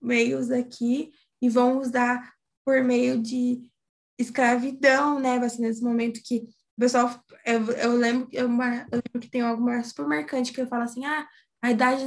meios 0.00 0.50
aqui 0.50 1.12
e 1.42 1.48
vão 1.48 1.78
usar 1.78 2.32
por 2.64 2.82
meio 2.82 3.20
de 3.20 3.70
escravidão, 4.18 5.18
né? 5.18 5.38
Vai 5.38 5.50
ser 5.50 5.62
nesse 5.62 5.82
momento 5.82 6.20
que 6.24 6.48
pessoal, 6.80 7.22
eu, 7.44 7.70
eu 7.72 7.92
lembro, 7.92 8.28
eu, 8.32 8.46
eu 8.46 8.48
lembro 8.48 9.20
que 9.20 9.30
tem 9.30 9.42
alguma 9.42 9.84
supermercante 9.84 10.52
que 10.52 10.60
eu 10.60 10.66
falo 10.66 10.84
assim, 10.84 11.04
ah, 11.04 11.28
a 11.62 11.70
idade 11.70 12.04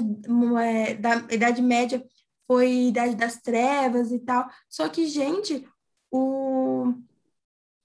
é, 0.61 0.95
da 0.95 1.25
a 1.29 1.33
idade 1.33 1.61
média 1.61 2.03
foi 2.47 2.65
a 2.65 2.87
idade 2.89 3.15
das 3.15 3.39
trevas 3.39 4.11
e 4.11 4.19
tal. 4.19 4.49
Só 4.67 4.89
que, 4.89 5.05
gente, 5.05 5.65
o 6.11 6.93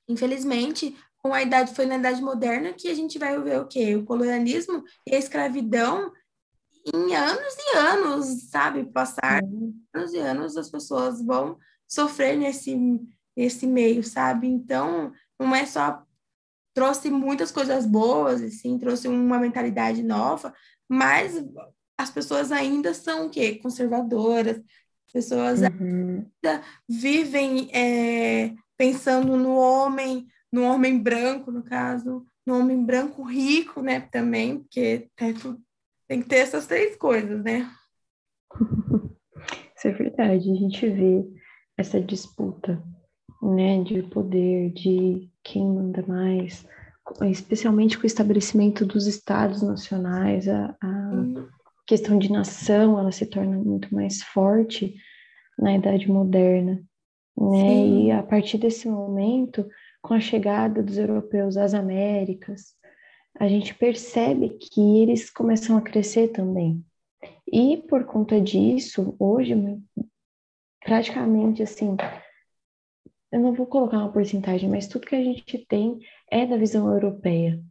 infelizmente, 0.09 0.97
com 1.19 1.35
a 1.35 1.43
idade 1.43 1.75
foi 1.75 1.85
na 1.85 1.97
idade 1.97 2.23
moderna 2.23 2.73
que 2.73 2.89
a 2.89 2.95
gente 2.95 3.19
vai 3.19 3.39
ver 3.39 3.61
o 3.61 3.67
quê? 3.67 3.95
O 3.95 4.05
colonialismo 4.07 4.83
e 5.07 5.15
a 5.15 5.19
escravidão 5.19 6.11
em 6.95 7.15
anos 7.15 7.55
e 7.59 7.77
anos, 7.77 8.49
sabe? 8.51 8.85
Passar 8.85 9.43
anos 9.95 10.13
e 10.15 10.19
anos 10.19 10.57
as 10.57 10.71
pessoas 10.71 11.23
vão 11.23 11.59
sofrer 11.87 12.39
nesse, 12.39 12.75
nesse 13.37 13.67
meio, 13.67 14.03
sabe? 14.03 14.47
Então, 14.47 15.13
não 15.39 15.55
é 15.55 15.67
só 15.67 16.03
trouxe 16.79 17.11
muitas 17.11 17.51
coisas 17.51 17.85
boas, 17.85 18.41
assim, 18.41 18.79
trouxe 18.79 19.09
uma 19.09 19.37
mentalidade 19.37 20.01
nova, 20.01 20.55
mas 20.89 21.45
as 21.99 22.09
pessoas 22.09 22.53
ainda 22.53 22.95
são 22.95 23.27
o 23.27 23.31
quê? 23.31 23.57
Conservadoras, 23.57 24.63
pessoas 25.13 25.61
uhum. 25.61 26.25
ainda 26.41 26.63
vivem 26.89 27.69
é, 27.75 28.55
pensando 28.77 29.37
no 29.37 29.57
homem, 29.57 30.29
no 30.53 30.63
homem 30.63 30.97
branco, 31.03 31.51
no 31.51 31.65
caso, 31.65 32.25
no 32.47 32.61
homem 32.61 32.85
branco 32.85 33.25
rico, 33.25 33.83
né, 33.83 34.01
também, 34.01 34.61
porque 34.61 35.11
tem 36.07 36.23
que 36.23 36.29
ter 36.29 36.37
essas 36.37 36.69
três 36.69 36.95
coisas, 36.95 37.43
né? 37.43 37.69
Isso 39.77 39.89
é 39.89 39.93
verdade. 39.93 40.49
A 40.49 40.55
gente 40.55 40.89
vê 40.89 41.25
essa 41.77 42.01
disputa, 42.01 42.81
né, 43.43 43.83
de 43.83 44.03
poder, 44.03 44.71
de 44.71 45.31
quem 45.43 45.67
manda 45.67 46.05
mais, 46.07 46.67
especialmente 47.23 47.97
com 47.97 48.05
o 48.05 48.07
estabelecimento 48.07 48.85
dos 48.85 49.07
estados 49.07 49.63
nacionais, 49.63 50.49
a, 50.49 50.77
a 50.83 51.11
questão 51.87 52.19
de 52.19 52.31
nação, 52.31 52.99
ela 52.99 53.13
se 53.13 53.27
torna 53.27 53.57
muito 53.57 53.95
mais 53.95 54.23
forte 54.23 54.95
na 55.59 55.75
Idade 55.75 56.11
Moderna, 56.11 56.83
né? 57.37 57.61
Sim. 57.61 58.07
E 58.07 58.11
a 58.11 58.23
partir 58.23 58.59
desse 58.59 58.89
momento, 58.89 59.67
com 60.03 60.15
a 60.15 60.21
chegada 60.21 60.83
dos 60.83 60.99
europeus 60.99 61.57
às 61.57 61.73
Américas, 61.73 62.75
a 63.39 63.49
gente 63.49 63.75
percebe 63.75 64.51
que 64.51 64.81
eles 65.01 65.31
começam 65.31 65.77
a 65.77 65.81
crescer 65.81 66.29
também. 66.29 66.85
E 67.51 67.77
por 67.89 68.05
conta 68.05 68.41
disso, 68.41 69.15
hoje, 69.19 69.55
praticamente 70.85 71.63
assim, 71.63 71.97
eu 73.31 73.41
não 73.41 73.53
vou 73.53 73.67
colocar 73.67 73.99
uma 73.99 74.13
porcentagem, 74.13 74.69
mas 74.69 74.87
tudo 74.87 75.07
que 75.07 75.17
a 75.17 75.23
gente 75.23 75.59
tem 75.69 75.99
é 76.31 76.47
da 76.47 76.57
visão 76.57 76.93
europeia. 76.93 77.63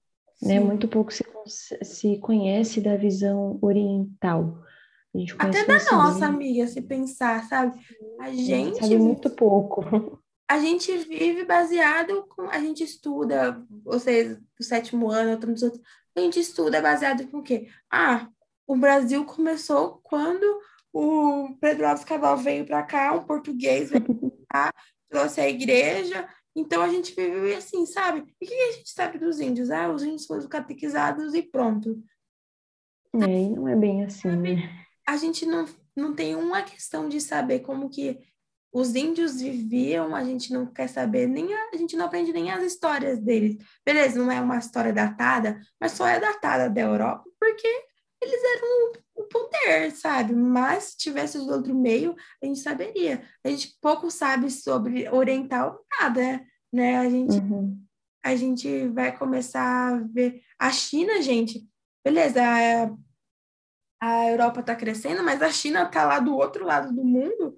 Né? 0.41 0.59
Muito 0.59 0.87
pouco 0.87 1.11
se, 1.11 1.23
se 1.83 2.17
conhece 2.19 2.79
da 2.79 2.95
visão 2.95 3.57
oriental. 3.61 4.63
Até 5.39 5.65
da 5.65 5.83
nossa, 5.91 6.27
amiga, 6.27 6.67
se 6.67 6.81
pensar, 6.81 7.43
sabe? 7.45 7.79
A 8.19 8.31
gente. 8.31 8.79
Sabe 8.79 8.99
muito 8.99 9.29
pouco. 9.31 9.83
a 10.47 10.59
gente 10.59 10.95
vive 10.97 11.43
baseado 11.43 12.25
com. 12.29 12.43
A 12.43 12.59
gente 12.59 12.83
estuda, 12.83 13.65
vocês 13.83 14.37
do 14.37 14.63
sétimo 14.63 15.09
ano, 15.09 15.31
outros 15.31 15.63
outros. 15.63 15.81
A 16.15 16.19
gente 16.19 16.39
estuda 16.39 16.81
baseado 16.81 17.27
com 17.27 17.39
o 17.39 17.43
quê? 17.43 17.67
Ah, 17.91 18.27
o 18.67 18.75
Brasil 18.75 19.25
começou 19.25 19.99
quando 20.03 20.59
o 20.93 21.55
Pedro 21.59 21.87
Alves 21.87 22.03
Cabral 22.03 22.37
veio 22.37 22.65
para 22.65 22.83
cá, 22.83 23.13
um 23.13 23.23
português 23.23 23.89
veio 23.89 24.03
cá, 24.49 24.71
trouxe 25.09 25.41
a 25.41 25.49
igreja. 25.49 26.27
Então 26.55 26.81
a 26.81 26.89
gente 26.89 27.13
vive 27.15 27.53
assim, 27.53 27.85
sabe? 27.85 28.23
E 28.41 28.45
o 28.45 28.47
que 28.47 28.53
a 28.53 28.71
gente 28.73 28.89
sabe 28.89 29.19
dos 29.19 29.39
índios? 29.39 29.69
Ah, 29.69 29.89
os 29.91 30.03
índios 30.03 30.25
foram 30.25 30.47
catequizados 30.47 31.33
e 31.33 31.43
pronto. 31.43 32.01
É, 33.13 33.49
não 33.49 33.67
é 33.67 33.75
bem 33.75 34.03
assim, 34.03 34.29
né? 34.29 34.85
A 35.07 35.17
gente 35.17 35.45
não, 35.45 35.65
não 35.95 36.13
tem 36.13 36.35
uma 36.35 36.61
questão 36.61 37.07
de 37.07 37.21
saber 37.21 37.59
como 37.59 37.89
que 37.89 38.19
os 38.71 38.95
índios 38.95 39.39
viviam, 39.39 40.15
a 40.15 40.23
gente 40.23 40.51
não 40.51 40.65
quer 40.65 40.87
saber, 40.87 41.25
nem 41.25 41.53
a, 41.53 41.69
a, 41.73 41.77
gente 41.77 41.95
não 41.95 42.05
aprende 42.05 42.33
nem 42.33 42.51
as 42.51 42.63
histórias 42.63 43.17
deles. 43.19 43.57
Beleza, 43.85 44.19
não 44.19 44.31
é 44.31 44.39
uma 44.41 44.57
história 44.57 44.91
datada, 44.91 45.59
mas 45.79 45.93
só 45.93 46.05
é 46.05 46.19
datada 46.19 46.69
da 46.69 46.81
Europa 46.81 47.27
porque 47.39 47.86
eles 48.27 48.43
eram 48.43 48.67
o, 49.15 49.21
o 49.21 49.23
poder, 49.25 49.91
sabe? 49.91 50.33
Mas 50.33 50.83
se 50.83 50.97
tivesse 50.97 51.37
do 51.37 51.51
outro 51.51 51.73
meio, 51.75 52.15
a 52.41 52.45
gente 52.45 52.59
saberia. 52.59 53.23
A 53.43 53.49
gente 53.49 53.77
pouco 53.81 54.11
sabe 54.11 54.49
sobre 54.51 55.09
oriental, 55.09 55.83
nada, 55.99 56.45
né? 56.71 56.97
A 56.97 57.09
gente, 57.09 57.37
uhum. 57.37 57.81
a 58.23 58.35
gente 58.35 58.87
vai 58.89 59.15
começar 59.17 59.93
a 59.93 59.99
ver. 59.99 60.41
A 60.59 60.71
China, 60.71 61.21
gente, 61.21 61.67
beleza, 62.05 62.41
a, 62.41 62.91
a 64.01 64.29
Europa 64.29 64.59
está 64.59 64.75
crescendo, 64.75 65.23
mas 65.23 65.41
a 65.41 65.51
China 65.51 65.83
está 65.83 66.05
lá 66.05 66.19
do 66.19 66.35
outro 66.35 66.65
lado 66.65 66.93
do 66.93 67.03
mundo 67.03 67.55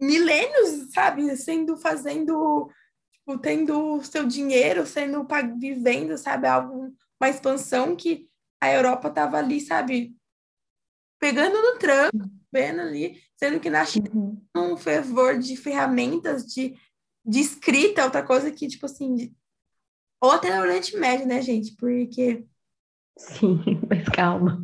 milênios, 0.00 0.92
sabe, 0.92 1.36
sendo 1.36 1.76
fazendo, 1.76 2.70
tipo, 3.12 3.38
tendo 3.38 4.02
seu 4.02 4.26
dinheiro, 4.26 4.86
sendo 4.86 5.26
vivendo, 5.58 6.16
sabe, 6.18 6.46
algo, 6.46 6.94
uma 7.20 7.28
expansão 7.28 7.96
que 7.96 8.28
a 8.60 8.72
Europa 8.72 9.10
tava 9.10 9.38
ali, 9.38 9.60
sabe, 9.60 10.16
pegando 11.18 11.60
no 11.60 11.78
tranco, 11.78 12.30
vendo 12.52 12.80
ali, 12.80 13.20
sendo 13.36 13.60
que 13.60 13.70
na 13.70 13.84
China 13.84 14.10
uhum. 14.14 14.40
um 14.56 14.76
fervor 14.76 15.38
de 15.38 15.56
ferramentas 15.56 16.46
de, 16.46 16.76
de 17.24 17.40
escrita, 17.40 18.04
outra 18.04 18.22
coisa 18.22 18.50
que, 18.50 18.68
tipo 18.68 18.86
assim, 18.86 19.14
de... 19.14 19.34
ou 20.20 20.30
até 20.30 20.54
no 20.54 20.62
Oriente 20.62 20.96
Médio, 20.96 21.26
né, 21.26 21.42
gente, 21.42 21.74
porque... 21.76 22.46
Sim, 23.18 23.60
mas 23.88 24.08
calma 24.08 24.60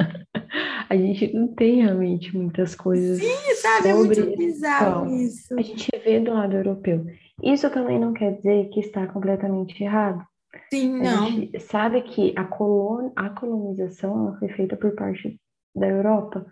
a 0.92 0.96
gente 0.96 1.32
não 1.32 1.48
tem 1.48 1.82
realmente 1.82 2.36
muitas 2.36 2.74
coisas. 2.74 3.18
Sim, 3.18 3.54
sabe? 3.54 3.88
É 3.88 3.94
muito 3.94 4.36
bizarro 4.36 5.08
isso. 5.08 5.58
A 5.58 5.62
gente 5.62 5.90
vê 6.04 6.20
do 6.20 6.34
lado 6.34 6.54
europeu. 6.54 7.06
Isso 7.42 7.70
também 7.70 7.98
não 7.98 8.12
quer 8.12 8.36
dizer 8.36 8.68
que 8.68 8.80
está 8.80 9.06
completamente 9.06 9.82
errado. 9.82 10.22
Sim, 10.70 11.00
a 11.00 11.16
não. 11.16 11.26
gente 11.26 11.60
sabe 11.60 12.02
que 12.02 12.34
a, 12.36 12.44
colon... 12.44 13.10
a 13.16 13.30
colonização 13.30 14.36
foi 14.38 14.48
feita 14.48 14.76
por 14.76 14.94
parte 14.94 15.40
da 15.74 15.88
Europa. 15.88 16.44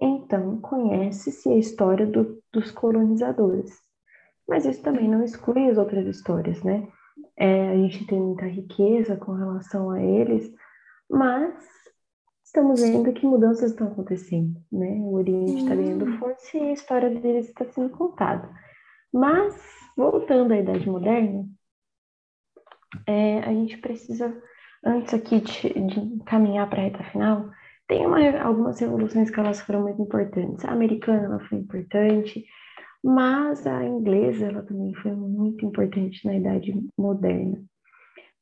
Então, 0.00 0.60
conhece-se 0.60 1.48
a 1.48 1.56
história 1.56 2.06
do, 2.06 2.42
dos 2.52 2.70
colonizadores. 2.70 3.70
Mas 4.48 4.66
isso 4.66 4.82
também 4.82 5.08
não 5.08 5.22
exclui 5.22 5.70
as 5.70 5.78
outras 5.78 6.06
histórias, 6.06 6.62
né? 6.62 6.88
É, 7.36 7.70
a 7.70 7.76
gente 7.76 8.06
tem 8.06 8.20
muita 8.20 8.46
riqueza 8.46 9.16
com 9.16 9.32
relação 9.32 9.90
a 9.90 10.02
eles, 10.02 10.52
mas 11.08 11.54
estamos 12.44 12.80
vendo 12.80 13.12
que 13.12 13.26
mudanças 13.26 13.70
estão 13.70 13.88
acontecendo, 13.88 14.60
né? 14.70 14.98
O 15.00 15.14
Oriente 15.14 15.62
está 15.62 15.74
ganhando 15.74 16.18
força 16.18 16.56
e 16.56 16.60
a 16.60 16.72
história 16.72 17.10
deles 17.10 17.48
está 17.48 17.64
sendo 17.66 17.90
contada. 17.90 18.50
Mas, 19.12 19.54
voltando 19.96 20.52
à 20.52 20.58
Idade 20.58 20.88
Moderna, 20.88 21.46
é, 23.06 23.40
a 23.40 23.52
gente 23.52 23.78
precisa, 23.78 24.34
antes 24.84 25.14
aqui 25.14 25.40
de, 25.40 25.68
de 25.68 26.24
caminhar 26.24 26.68
para 26.68 26.80
a 26.80 26.84
reta 26.84 27.04
final, 27.04 27.50
tem 27.88 28.06
uma, 28.06 28.18
algumas 28.40 28.78
revoluções 28.80 29.30
que 29.30 29.38
elas 29.38 29.60
foram 29.60 29.82
muito 29.82 30.00
importantes. 30.00 30.64
A 30.64 30.72
americana 30.72 31.24
ela 31.24 31.40
foi 31.40 31.58
importante, 31.58 32.44
mas 33.02 33.66
a 33.66 33.84
inglesa 33.84 34.46
ela 34.46 34.62
também 34.62 34.94
foi 34.94 35.12
muito 35.12 35.64
importante 35.66 36.24
na 36.24 36.36
Idade 36.36 36.74
Moderna. 36.96 37.62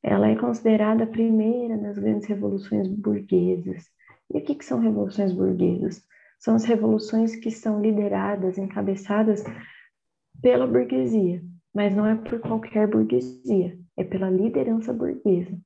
Ela 0.03 0.29
é 0.29 0.35
considerada 0.35 1.03
a 1.03 1.07
primeira 1.07 1.77
das 1.77 1.97
grandes 1.97 2.27
revoluções 2.27 2.87
burguesas. 2.87 3.85
E 4.33 4.37
o 4.37 4.43
que, 4.43 4.55
que 4.55 4.65
são 4.65 4.79
revoluções 4.79 5.31
burguesas? 5.33 6.01
São 6.39 6.55
as 6.55 6.63
revoluções 6.63 7.35
que 7.35 7.51
são 7.51 7.81
lideradas, 7.81 8.57
encabeçadas 8.57 9.43
pela 10.41 10.65
burguesia, 10.65 11.41
mas 11.73 11.95
não 11.95 12.05
é 12.05 12.15
por 12.15 12.39
qualquer 12.39 12.87
burguesia, 12.87 13.77
é 14.01 14.05
pela 14.05 14.29
liderança 14.29 14.93
burguesa. 14.93 15.57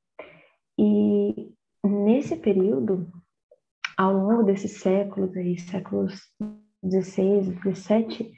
E 0.78 1.52
nesse 1.84 2.36
período, 2.36 3.10
ao 3.96 4.12
longo 4.12 4.42
desses 4.42 4.80
séculos, 4.80 5.34
aí, 5.36 5.58
séculos 5.58 6.20
16, 6.82 7.48
17, 7.62 8.32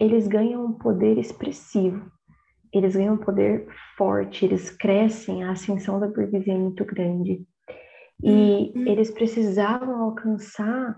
eles 0.00 0.26
ganham 0.26 0.64
um 0.64 0.72
poder 0.72 1.18
expressivo, 1.18 2.10
eles 2.72 2.96
ganham 2.96 3.14
um 3.14 3.18
poder 3.18 3.68
forte, 3.96 4.44
eles 4.44 4.70
crescem, 4.70 5.44
a 5.44 5.52
ascensão 5.52 6.00
da 6.00 6.08
burguesia 6.08 6.54
é 6.54 6.58
muito 6.58 6.84
grande. 6.84 7.46
E 8.22 8.72
uhum. 8.74 8.86
eles 8.86 9.10
precisavam 9.10 10.02
alcançar 10.02 10.96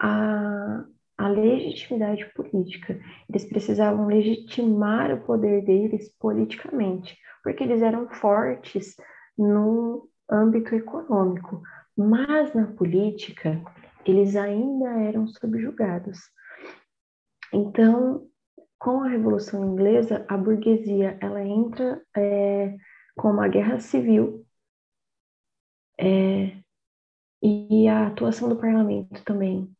a, 0.00 0.84
a 1.18 1.28
legitimidade 1.28 2.24
política. 2.32 2.98
Eles 3.28 3.44
precisavam 3.44 4.06
legitimar 4.06 5.12
o 5.12 5.24
poder 5.24 5.64
deles 5.64 6.14
politicamente, 6.18 7.18
porque 7.42 7.64
eles 7.64 7.82
eram 7.82 8.08
fortes 8.08 8.96
no 9.36 10.08
âmbito 10.30 10.74
econômico, 10.74 11.60
mas 11.96 12.54
na 12.54 12.68
política 12.68 13.60
eles 14.06 14.36
ainda 14.36 14.88
eram 15.02 15.26
subjugados. 15.26 16.20
Então, 17.52 18.28
com 18.78 19.02
a 19.02 19.08
Revolução 19.08 19.64
Inglesa, 19.64 20.24
a 20.28 20.36
burguesia 20.36 21.18
ela 21.20 21.42
entra 21.42 22.00
é, 22.16 22.76
com 23.16 23.30
uma 23.30 23.48
guerra 23.48 23.80
civil 23.80 24.46
é, 25.98 26.56
e 27.42 27.88
a 27.88 28.06
atuação 28.06 28.48
do 28.48 28.56
parlamento 28.56 29.24
também 29.24 29.76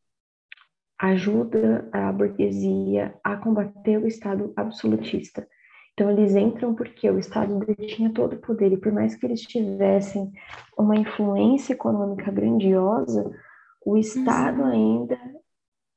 ajuda 0.98 1.88
a 1.92 2.12
burguesia 2.12 3.14
a 3.22 3.36
combater 3.36 3.98
o 3.98 4.06
Estado 4.06 4.52
absolutista. 4.56 5.46
Então, 5.92 6.10
eles 6.10 6.36
entram 6.36 6.74
porque 6.74 7.10
o 7.10 7.18
Estado 7.18 7.58
detinha 7.58 8.12
todo 8.12 8.34
o 8.34 8.38
poder, 8.38 8.72
e 8.72 8.76
por 8.76 8.92
mais 8.92 9.16
que 9.16 9.26
eles 9.26 9.42
tivessem 9.42 10.32
uma 10.76 10.96
influência 10.96 11.72
econômica 11.72 12.30
grandiosa, 12.30 13.30
o 13.84 13.96
Estado 13.96 14.60
uhum. 14.60 14.66
ainda 14.66 15.18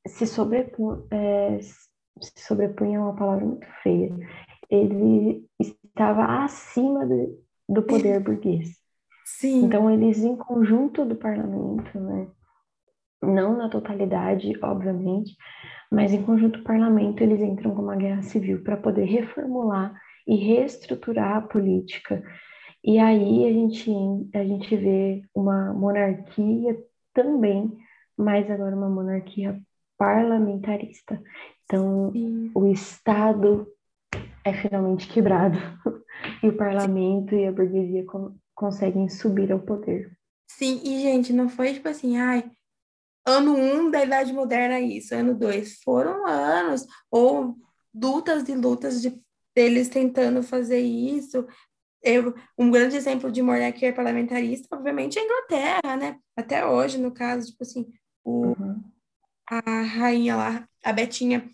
se 0.08 0.26
sobrepunha, 0.26 1.04
é, 1.12 1.60
se 1.60 2.34
sobrepunha 2.38 2.98
é 2.98 3.02
uma 3.02 3.16
palavra 3.16 3.46
muito 3.46 3.68
feia, 3.84 4.16
ele 4.70 5.46
estava 5.60 6.44
acima 6.44 7.06
do, 7.06 7.40
do 7.70 7.84
poder 7.84 8.20
burguês. 8.22 8.70
Sim. 9.26 9.66
Então, 9.66 9.90
eles, 9.90 10.24
em 10.24 10.36
conjunto 10.36 11.06
do 11.06 11.16
parlamento, 11.16 12.00
né, 12.00 12.28
não 13.22 13.56
na 13.58 13.70
totalidade, 13.70 14.58
obviamente, 14.62 15.36
mas 15.92 16.14
em 16.14 16.24
conjunto 16.24 16.60
o 16.60 16.64
parlamento 16.64 17.22
eles 17.22 17.42
entram 17.42 17.76
com 17.76 17.82
uma 17.82 17.96
guerra 17.96 18.22
civil 18.22 18.64
para 18.64 18.78
poder 18.78 19.06
reformular 19.06 19.94
e 20.28 20.36
reestruturar 20.36 21.38
a 21.38 21.42
política. 21.42 22.24
E 22.84 22.98
aí 22.98 23.46
a 23.46 23.54
gente, 23.54 23.92
a 24.34 24.44
gente 24.44 24.76
vê 24.76 25.24
uma 25.36 25.74
monarquia 25.74 26.78
também, 27.14 27.72
mas 28.18 28.50
agora 28.50 28.76
uma 28.76 28.90
monarquia 28.90 29.60
parlamentarista. 29.98 31.22
Então, 31.66 32.12
Sim. 32.12 32.52
o 32.56 32.68
Estado 32.68 33.68
é 34.44 34.52
finalmente 34.54 35.08
quebrado 35.08 35.58
e 36.42 36.48
o 36.48 36.58
parlamento 36.58 37.36
e 37.36 37.46
a 37.46 37.52
burguesia 37.52 38.04
conseguem 38.56 39.08
subir 39.10 39.52
ao 39.52 39.60
poder. 39.60 40.12
Sim, 40.50 40.82
e 40.84 41.02
gente, 41.02 41.32
não 41.32 41.48
foi 41.48 41.74
tipo 41.74 41.88
assim, 41.88 42.18
ai, 42.18 42.44
ano 43.26 43.56
1 43.56 43.76
um 43.76 43.92
da 43.92 44.04
Idade 44.04 44.34
Moderna 44.34 44.80
isso, 44.80 45.14
ano 45.14 45.36
2. 45.36 45.82
Foram 45.84 46.26
anos, 46.26 46.86
ou 47.10 47.56
lutas 47.94 48.48
e 48.50 48.56
lutas 48.56 49.02
de, 49.02 49.22
deles 49.56 49.90
tentando 49.90 50.42
fazer 50.44 50.80
isso. 50.80 51.46
Eu, 52.02 52.34
um 52.58 52.72
grande 52.72 52.96
exemplo 52.96 53.32
de 53.32 53.42
monarquia 53.42 53.94
parlamentarista, 53.94 54.76
obviamente, 54.76 55.20
é 55.20 55.22
a 55.22 55.26
Inglaterra, 55.26 55.98
né? 55.98 56.20
Até 56.36 56.66
hoje, 56.66 56.98
no 56.98 57.12
caso, 57.12 57.52
tipo 57.52 57.64
assim, 57.64 57.88
o, 58.24 58.48
uhum. 58.48 58.84
a 59.48 59.82
rainha 59.82 60.36
lá, 60.36 60.68
a 60.84 60.92
Betinha, 60.92 61.48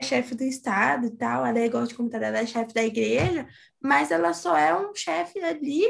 é 0.00 0.04
chefe 0.04 0.34
do 0.34 0.44
Estado 0.44 1.06
e 1.06 1.10
tal, 1.10 1.44
ela 1.44 1.58
é 1.58 1.66
igual 1.66 1.86
de 1.86 1.94
comentar, 1.94 2.22
ela 2.22 2.38
é 2.38 2.46
chefe 2.46 2.72
da 2.72 2.84
igreja, 2.84 3.48
mas 3.82 4.10
ela 4.10 4.32
só 4.32 4.56
é 4.56 4.76
um 4.76 4.94
chefe 4.94 5.40
ali 5.40 5.86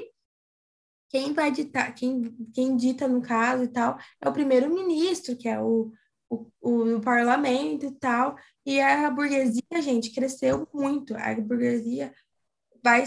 quem 1.17 1.33
vai 1.33 1.51
ditar, 1.51 1.95
quem, 1.95 2.31
quem 2.53 2.77
dita 2.77 3.09
no 3.09 3.23
caso 3.23 3.65
e 3.65 3.69
tal, 3.69 3.99
é 4.21 4.29
o 4.29 4.33
primeiro-ministro, 4.33 5.35
que 5.35 5.49
é 5.49 5.59
o, 5.59 5.91
o, 6.29 6.47
o, 6.61 7.01
parlamento 7.01 7.87
e 7.87 7.91
tal. 7.93 8.37
E 8.67 8.79
a 8.79 9.11
burguesia, 9.11 9.81
gente, 9.81 10.15
cresceu 10.15 10.69
muito. 10.75 11.17
A 11.17 11.35
burguesia 11.35 12.13
vai, 12.85 13.05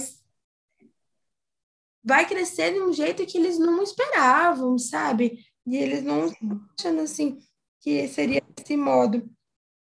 vai 2.04 2.28
crescer 2.28 2.74
de 2.74 2.82
um 2.82 2.92
jeito 2.92 3.24
que 3.28 3.38
eles 3.38 3.60
não 3.60 3.84
esperavam, 3.84 4.76
sabe? 4.80 5.46
E 5.68 5.78
eles 5.78 6.04
não 6.04 6.32
achando 6.80 7.02
assim 7.02 7.38
que 7.80 8.08
seria 8.08 8.42
desse 8.56 8.76
modo. 8.76 9.30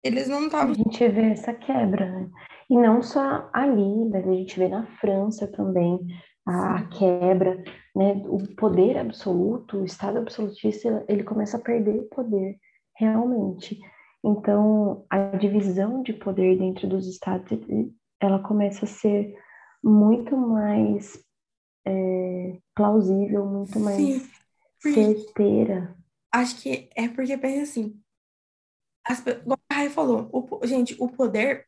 Eles 0.03 0.27
não 0.27 0.45
estavam. 0.45 0.73
A 0.73 0.75
gente 0.75 1.07
vê 1.09 1.31
essa 1.31 1.51
quebra, 1.51 2.11
né? 2.11 2.29
E 2.69 2.77
não 2.77 3.01
só 3.01 3.49
ali, 3.51 4.07
mas 4.07 4.27
a 4.27 4.31
gente 4.31 4.59
vê 4.59 4.67
na 4.67 4.85
França 4.97 5.47
também 5.47 5.99
a 6.45 6.83
quebra, 6.87 7.63
né, 7.95 8.21
o 8.25 8.37
poder 8.55 8.97
absoluto, 8.97 9.77
o 9.77 9.85
Estado 9.85 10.19
absolutista, 10.19 11.05
ele 11.07 11.23
começa 11.23 11.57
a 11.57 11.61
perder 11.61 11.99
o 11.99 12.09
poder, 12.09 12.57
realmente. 12.95 13.79
Então, 14.23 15.05
a 15.09 15.37
divisão 15.37 16.01
de 16.01 16.13
poder 16.13 16.57
dentro 16.57 16.87
dos 16.87 17.07
Estados, 17.07 17.59
ela 18.19 18.39
começa 18.39 18.85
a 18.85 18.87
ser 18.87 19.35
muito 19.83 20.35
mais 20.37 21.21
é, 21.85 22.57
plausível, 22.73 23.45
muito 23.45 23.79
mais 23.79 23.97
Sim, 23.97 24.93
certeira. 24.93 25.95
Acho 26.31 26.61
que 26.61 26.89
é 26.95 27.07
porque 27.07 27.37
pensa 27.37 27.63
assim, 27.63 28.01
as, 29.05 29.21
como 29.21 29.59
a 29.69 29.73
Rai 29.73 29.89
falou, 29.89 30.29
o, 30.31 30.65
gente, 30.65 30.95
o 30.99 31.07
poder 31.09 31.67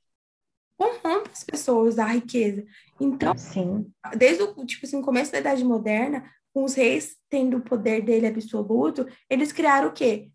corrompe 0.77 1.29
as 1.31 1.43
pessoas 1.43 1.95
da 1.95 2.05
riqueza. 2.05 2.65
Então, 2.99 3.37
Sim. 3.37 3.91
desde 4.17 4.43
o 4.43 4.65
tipo 4.65 4.85
assim, 4.85 5.01
começo 5.01 5.31
da 5.31 5.39
Idade 5.39 5.63
Moderna, 5.63 6.29
com 6.53 6.63
os 6.63 6.73
reis 6.73 7.17
tendo 7.29 7.57
o 7.57 7.61
poder 7.61 8.01
dele 8.01 8.27
absoluto, 8.27 9.05
eles 9.29 9.51
criaram 9.51 9.89
o 9.89 9.93
quê? 9.93 10.29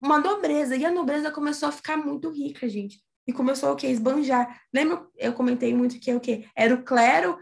Uma 0.00 0.18
nobreza. 0.18 0.76
E 0.76 0.84
a 0.84 0.90
nobreza 0.90 1.30
começou 1.30 1.68
a 1.68 1.72
ficar 1.72 1.96
muito 1.96 2.30
rica, 2.30 2.68
gente. 2.68 3.00
E 3.26 3.32
começou 3.32 3.72
o 3.72 3.76
quê? 3.76 3.88
Esbanjar. 3.88 4.62
Lembra, 4.72 5.06
eu 5.16 5.32
comentei 5.32 5.74
muito 5.74 5.98
que 5.98 6.10
é 6.10 6.16
o 6.16 6.20
quê? 6.20 6.46
Era 6.56 6.74
o 6.74 6.82
clero 6.82 7.38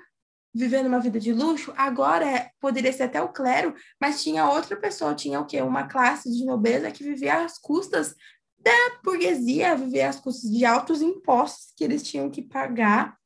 vivendo 0.57 0.87
uma 0.87 1.01
vida 1.01 1.20
de 1.20 1.35
luxo, 1.35 1.70
agora 1.77 2.27
é, 2.27 2.51
poderia 2.59 2.90
ser 2.90 3.03
até 3.03 3.20
o 3.20 3.29
clero, 3.29 3.75
mas 4.01 4.22
tinha 4.22 4.49
outra 4.49 4.75
pessoa, 4.75 5.14
tinha 5.14 5.38
o 5.38 5.44
quê? 5.44 5.61
Uma 5.61 5.87
classe 5.87 6.33
de 6.33 6.46
nobreza 6.46 6.90
que 6.90 7.05
vivia 7.05 7.44
às 7.44 7.59
custas 7.59 8.14
da 8.67 8.99
burguesia 9.01 9.77
viver 9.77 10.03
às 10.03 10.19
custas 10.19 10.51
de 10.51 10.65
altos 10.65 11.01
impostos 11.01 11.73
que 11.77 11.85
eles 11.85 12.03
tinham 12.03 12.29
que 12.29 12.43
pagar. 12.43 13.17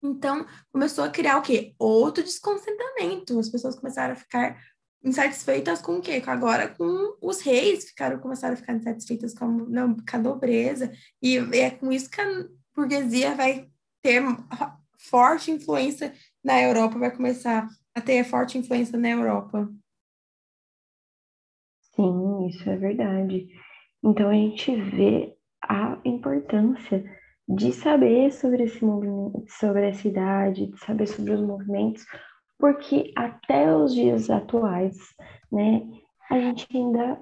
Então, 0.00 0.46
começou 0.70 1.02
a 1.02 1.10
criar 1.10 1.38
o 1.38 1.42
quê? 1.42 1.74
Outro 1.76 2.22
descontentamento. 2.22 3.36
As 3.40 3.48
pessoas 3.48 3.74
começaram 3.74 4.12
a 4.12 4.16
ficar 4.16 4.62
insatisfeitas 5.02 5.82
com 5.82 5.96
o 5.96 6.00
quê? 6.00 6.22
Agora 6.24 6.68
com 6.68 7.16
os 7.20 7.40
reis, 7.40 7.88
ficaram 7.88 8.20
começaram 8.20 8.54
a 8.54 8.56
ficar 8.56 8.74
insatisfeitas 8.74 9.34
com, 9.34 9.48
não, 9.48 9.96
com 9.96 10.16
a 10.16 10.18
nobreza. 10.18 10.92
E 11.20 11.36
é 11.36 11.70
com 11.70 11.90
isso 11.90 12.08
que 12.08 12.20
a 12.20 12.46
burguesia 12.72 13.34
vai 13.34 13.68
ter 14.00 14.22
forte 14.96 15.50
influência 15.50 16.14
na 16.44 16.62
Europa, 16.62 16.96
vai 16.96 17.10
começar 17.10 17.68
a 17.92 18.00
ter 18.00 18.22
forte 18.22 18.56
influência 18.56 18.96
na 18.96 19.10
Europa. 19.10 19.68
Sim, 21.96 22.46
isso 22.46 22.70
é 22.70 22.76
verdade. 22.76 23.48
Então 24.02 24.30
a 24.30 24.34
gente 24.34 24.74
vê 24.74 25.36
a 25.62 25.98
importância 26.04 27.04
de 27.48 27.72
saber 27.72 28.32
sobre 28.32 28.64
esse 28.64 28.84
movimento, 28.84 29.44
sobre 29.48 29.88
essa 29.88 30.06
idade, 30.06 30.66
de 30.68 30.78
saber 30.78 31.06
sobre 31.06 31.32
os 31.32 31.40
movimentos, 31.40 32.04
porque 32.58 33.12
até 33.16 33.74
os 33.74 33.94
dias 33.94 34.30
atuais, 34.30 34.96
né, 35.50 35.82
a 36.30 36.38
gente 36.38 36.66
ainda 36.74 37.20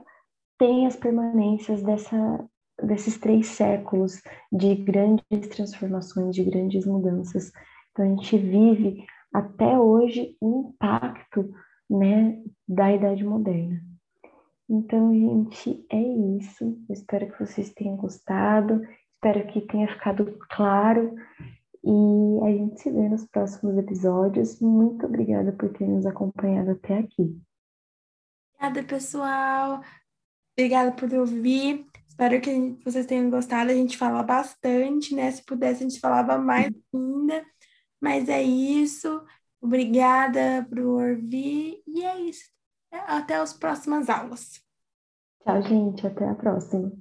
tem 0.59 0.87
as 0.87 0.97
permanências 0.97 1.83
dessa, 1.83 2.45
desses 2.83 3.17
três 3.19 3.47
séculos 3.47 4.21
de 4.53 4.75
grandes 4.75 5.49
transformações, 5.51 6.35
de 6.35 6.45
grandes 6.45 6.85
mudanças. 6.85 7.51
Então 7.93 8.05
a 8.05 8.09
gente 8.09 8.37
vive 8.37 9.05
até 9.33 9.79
hoje 9.79 10.37
o 10.41 10.69
impacto, 10.69 11.51
né, 11.89 12.43
da 12.69 12.93
idade 12.93 13.25
moderna. 13.25 13.88
Então, 14.69 15.15
gente, 15.15 15.87
é 15.91 16.01
isso. 16.01 16.65
Eu 16.89 16.93
espero 16.93 17.33
que 17.33 17.45
vocês 17.45 17.73
tenham 17.73 17.97
gostado. 17.97 18.83
Espero 19.15 19.47
que 19.47 19.63
tenha 19.63 19.89
ficado 19.89 20.39
claro. 20.51 21.15
E 21.83 22.45
a 22.45 22.51
gente 22.51 22.81
se 22.81 22.91
vê 22.91 23.09
nos 23.09 23.25
próximos 23.27 23.79
episódios. 23.79 24.61
Muito 24.61 25.07
obrigada 25.07 25.53
por 25.53 25.73
ter 25.73 25.87
nos 25.87 26.05
acompanhado 26.05 26.73
até 26.73 26.99
aqui. 26.99 27.41
Obrigada, 28.55 28.87
pessoal. 28.87 29.81
Obrigada 30.53 30.93
por 30.93 31.13
ouvir. 31.15 31.87
Espero 32.07 32.41
que 32.41 32.77
vocês 32.85 33.07
tenham 33.07 33.31
gostado. 33.31 33.71
A 33.71 33.75
gente 33.75 33.97
fala 33.97 34.23
bastante, 34.23 35.15
né? 35.15 35.31
Se 35.31 35.43
pudesse, 35.45 35.85
a 35.85 35.89
gente 35.89 36.01
falava 36.01 36.37
mais 36.37 36.71
ainda. 36.93 37.47
Mas 38.01 38.29
é 38.29 38.43
isso. 38.43 39.25
Obrigada 39.63 40.67
por 40.69 40.81
ouvir. 40.81 41.83
E 41.87 42.05
é 42.05 42.21
isso. 42.21 42.58
Até 42.93 43.37
as 43.37 43.53
próximas 43.53 44.09
aulas. 44.09 44.63
Tchau, 45.43 45.63
gente. 45.63 46.07
Até 46.07 46.29
a 46.29 46.35
próxima. 46.35 46.93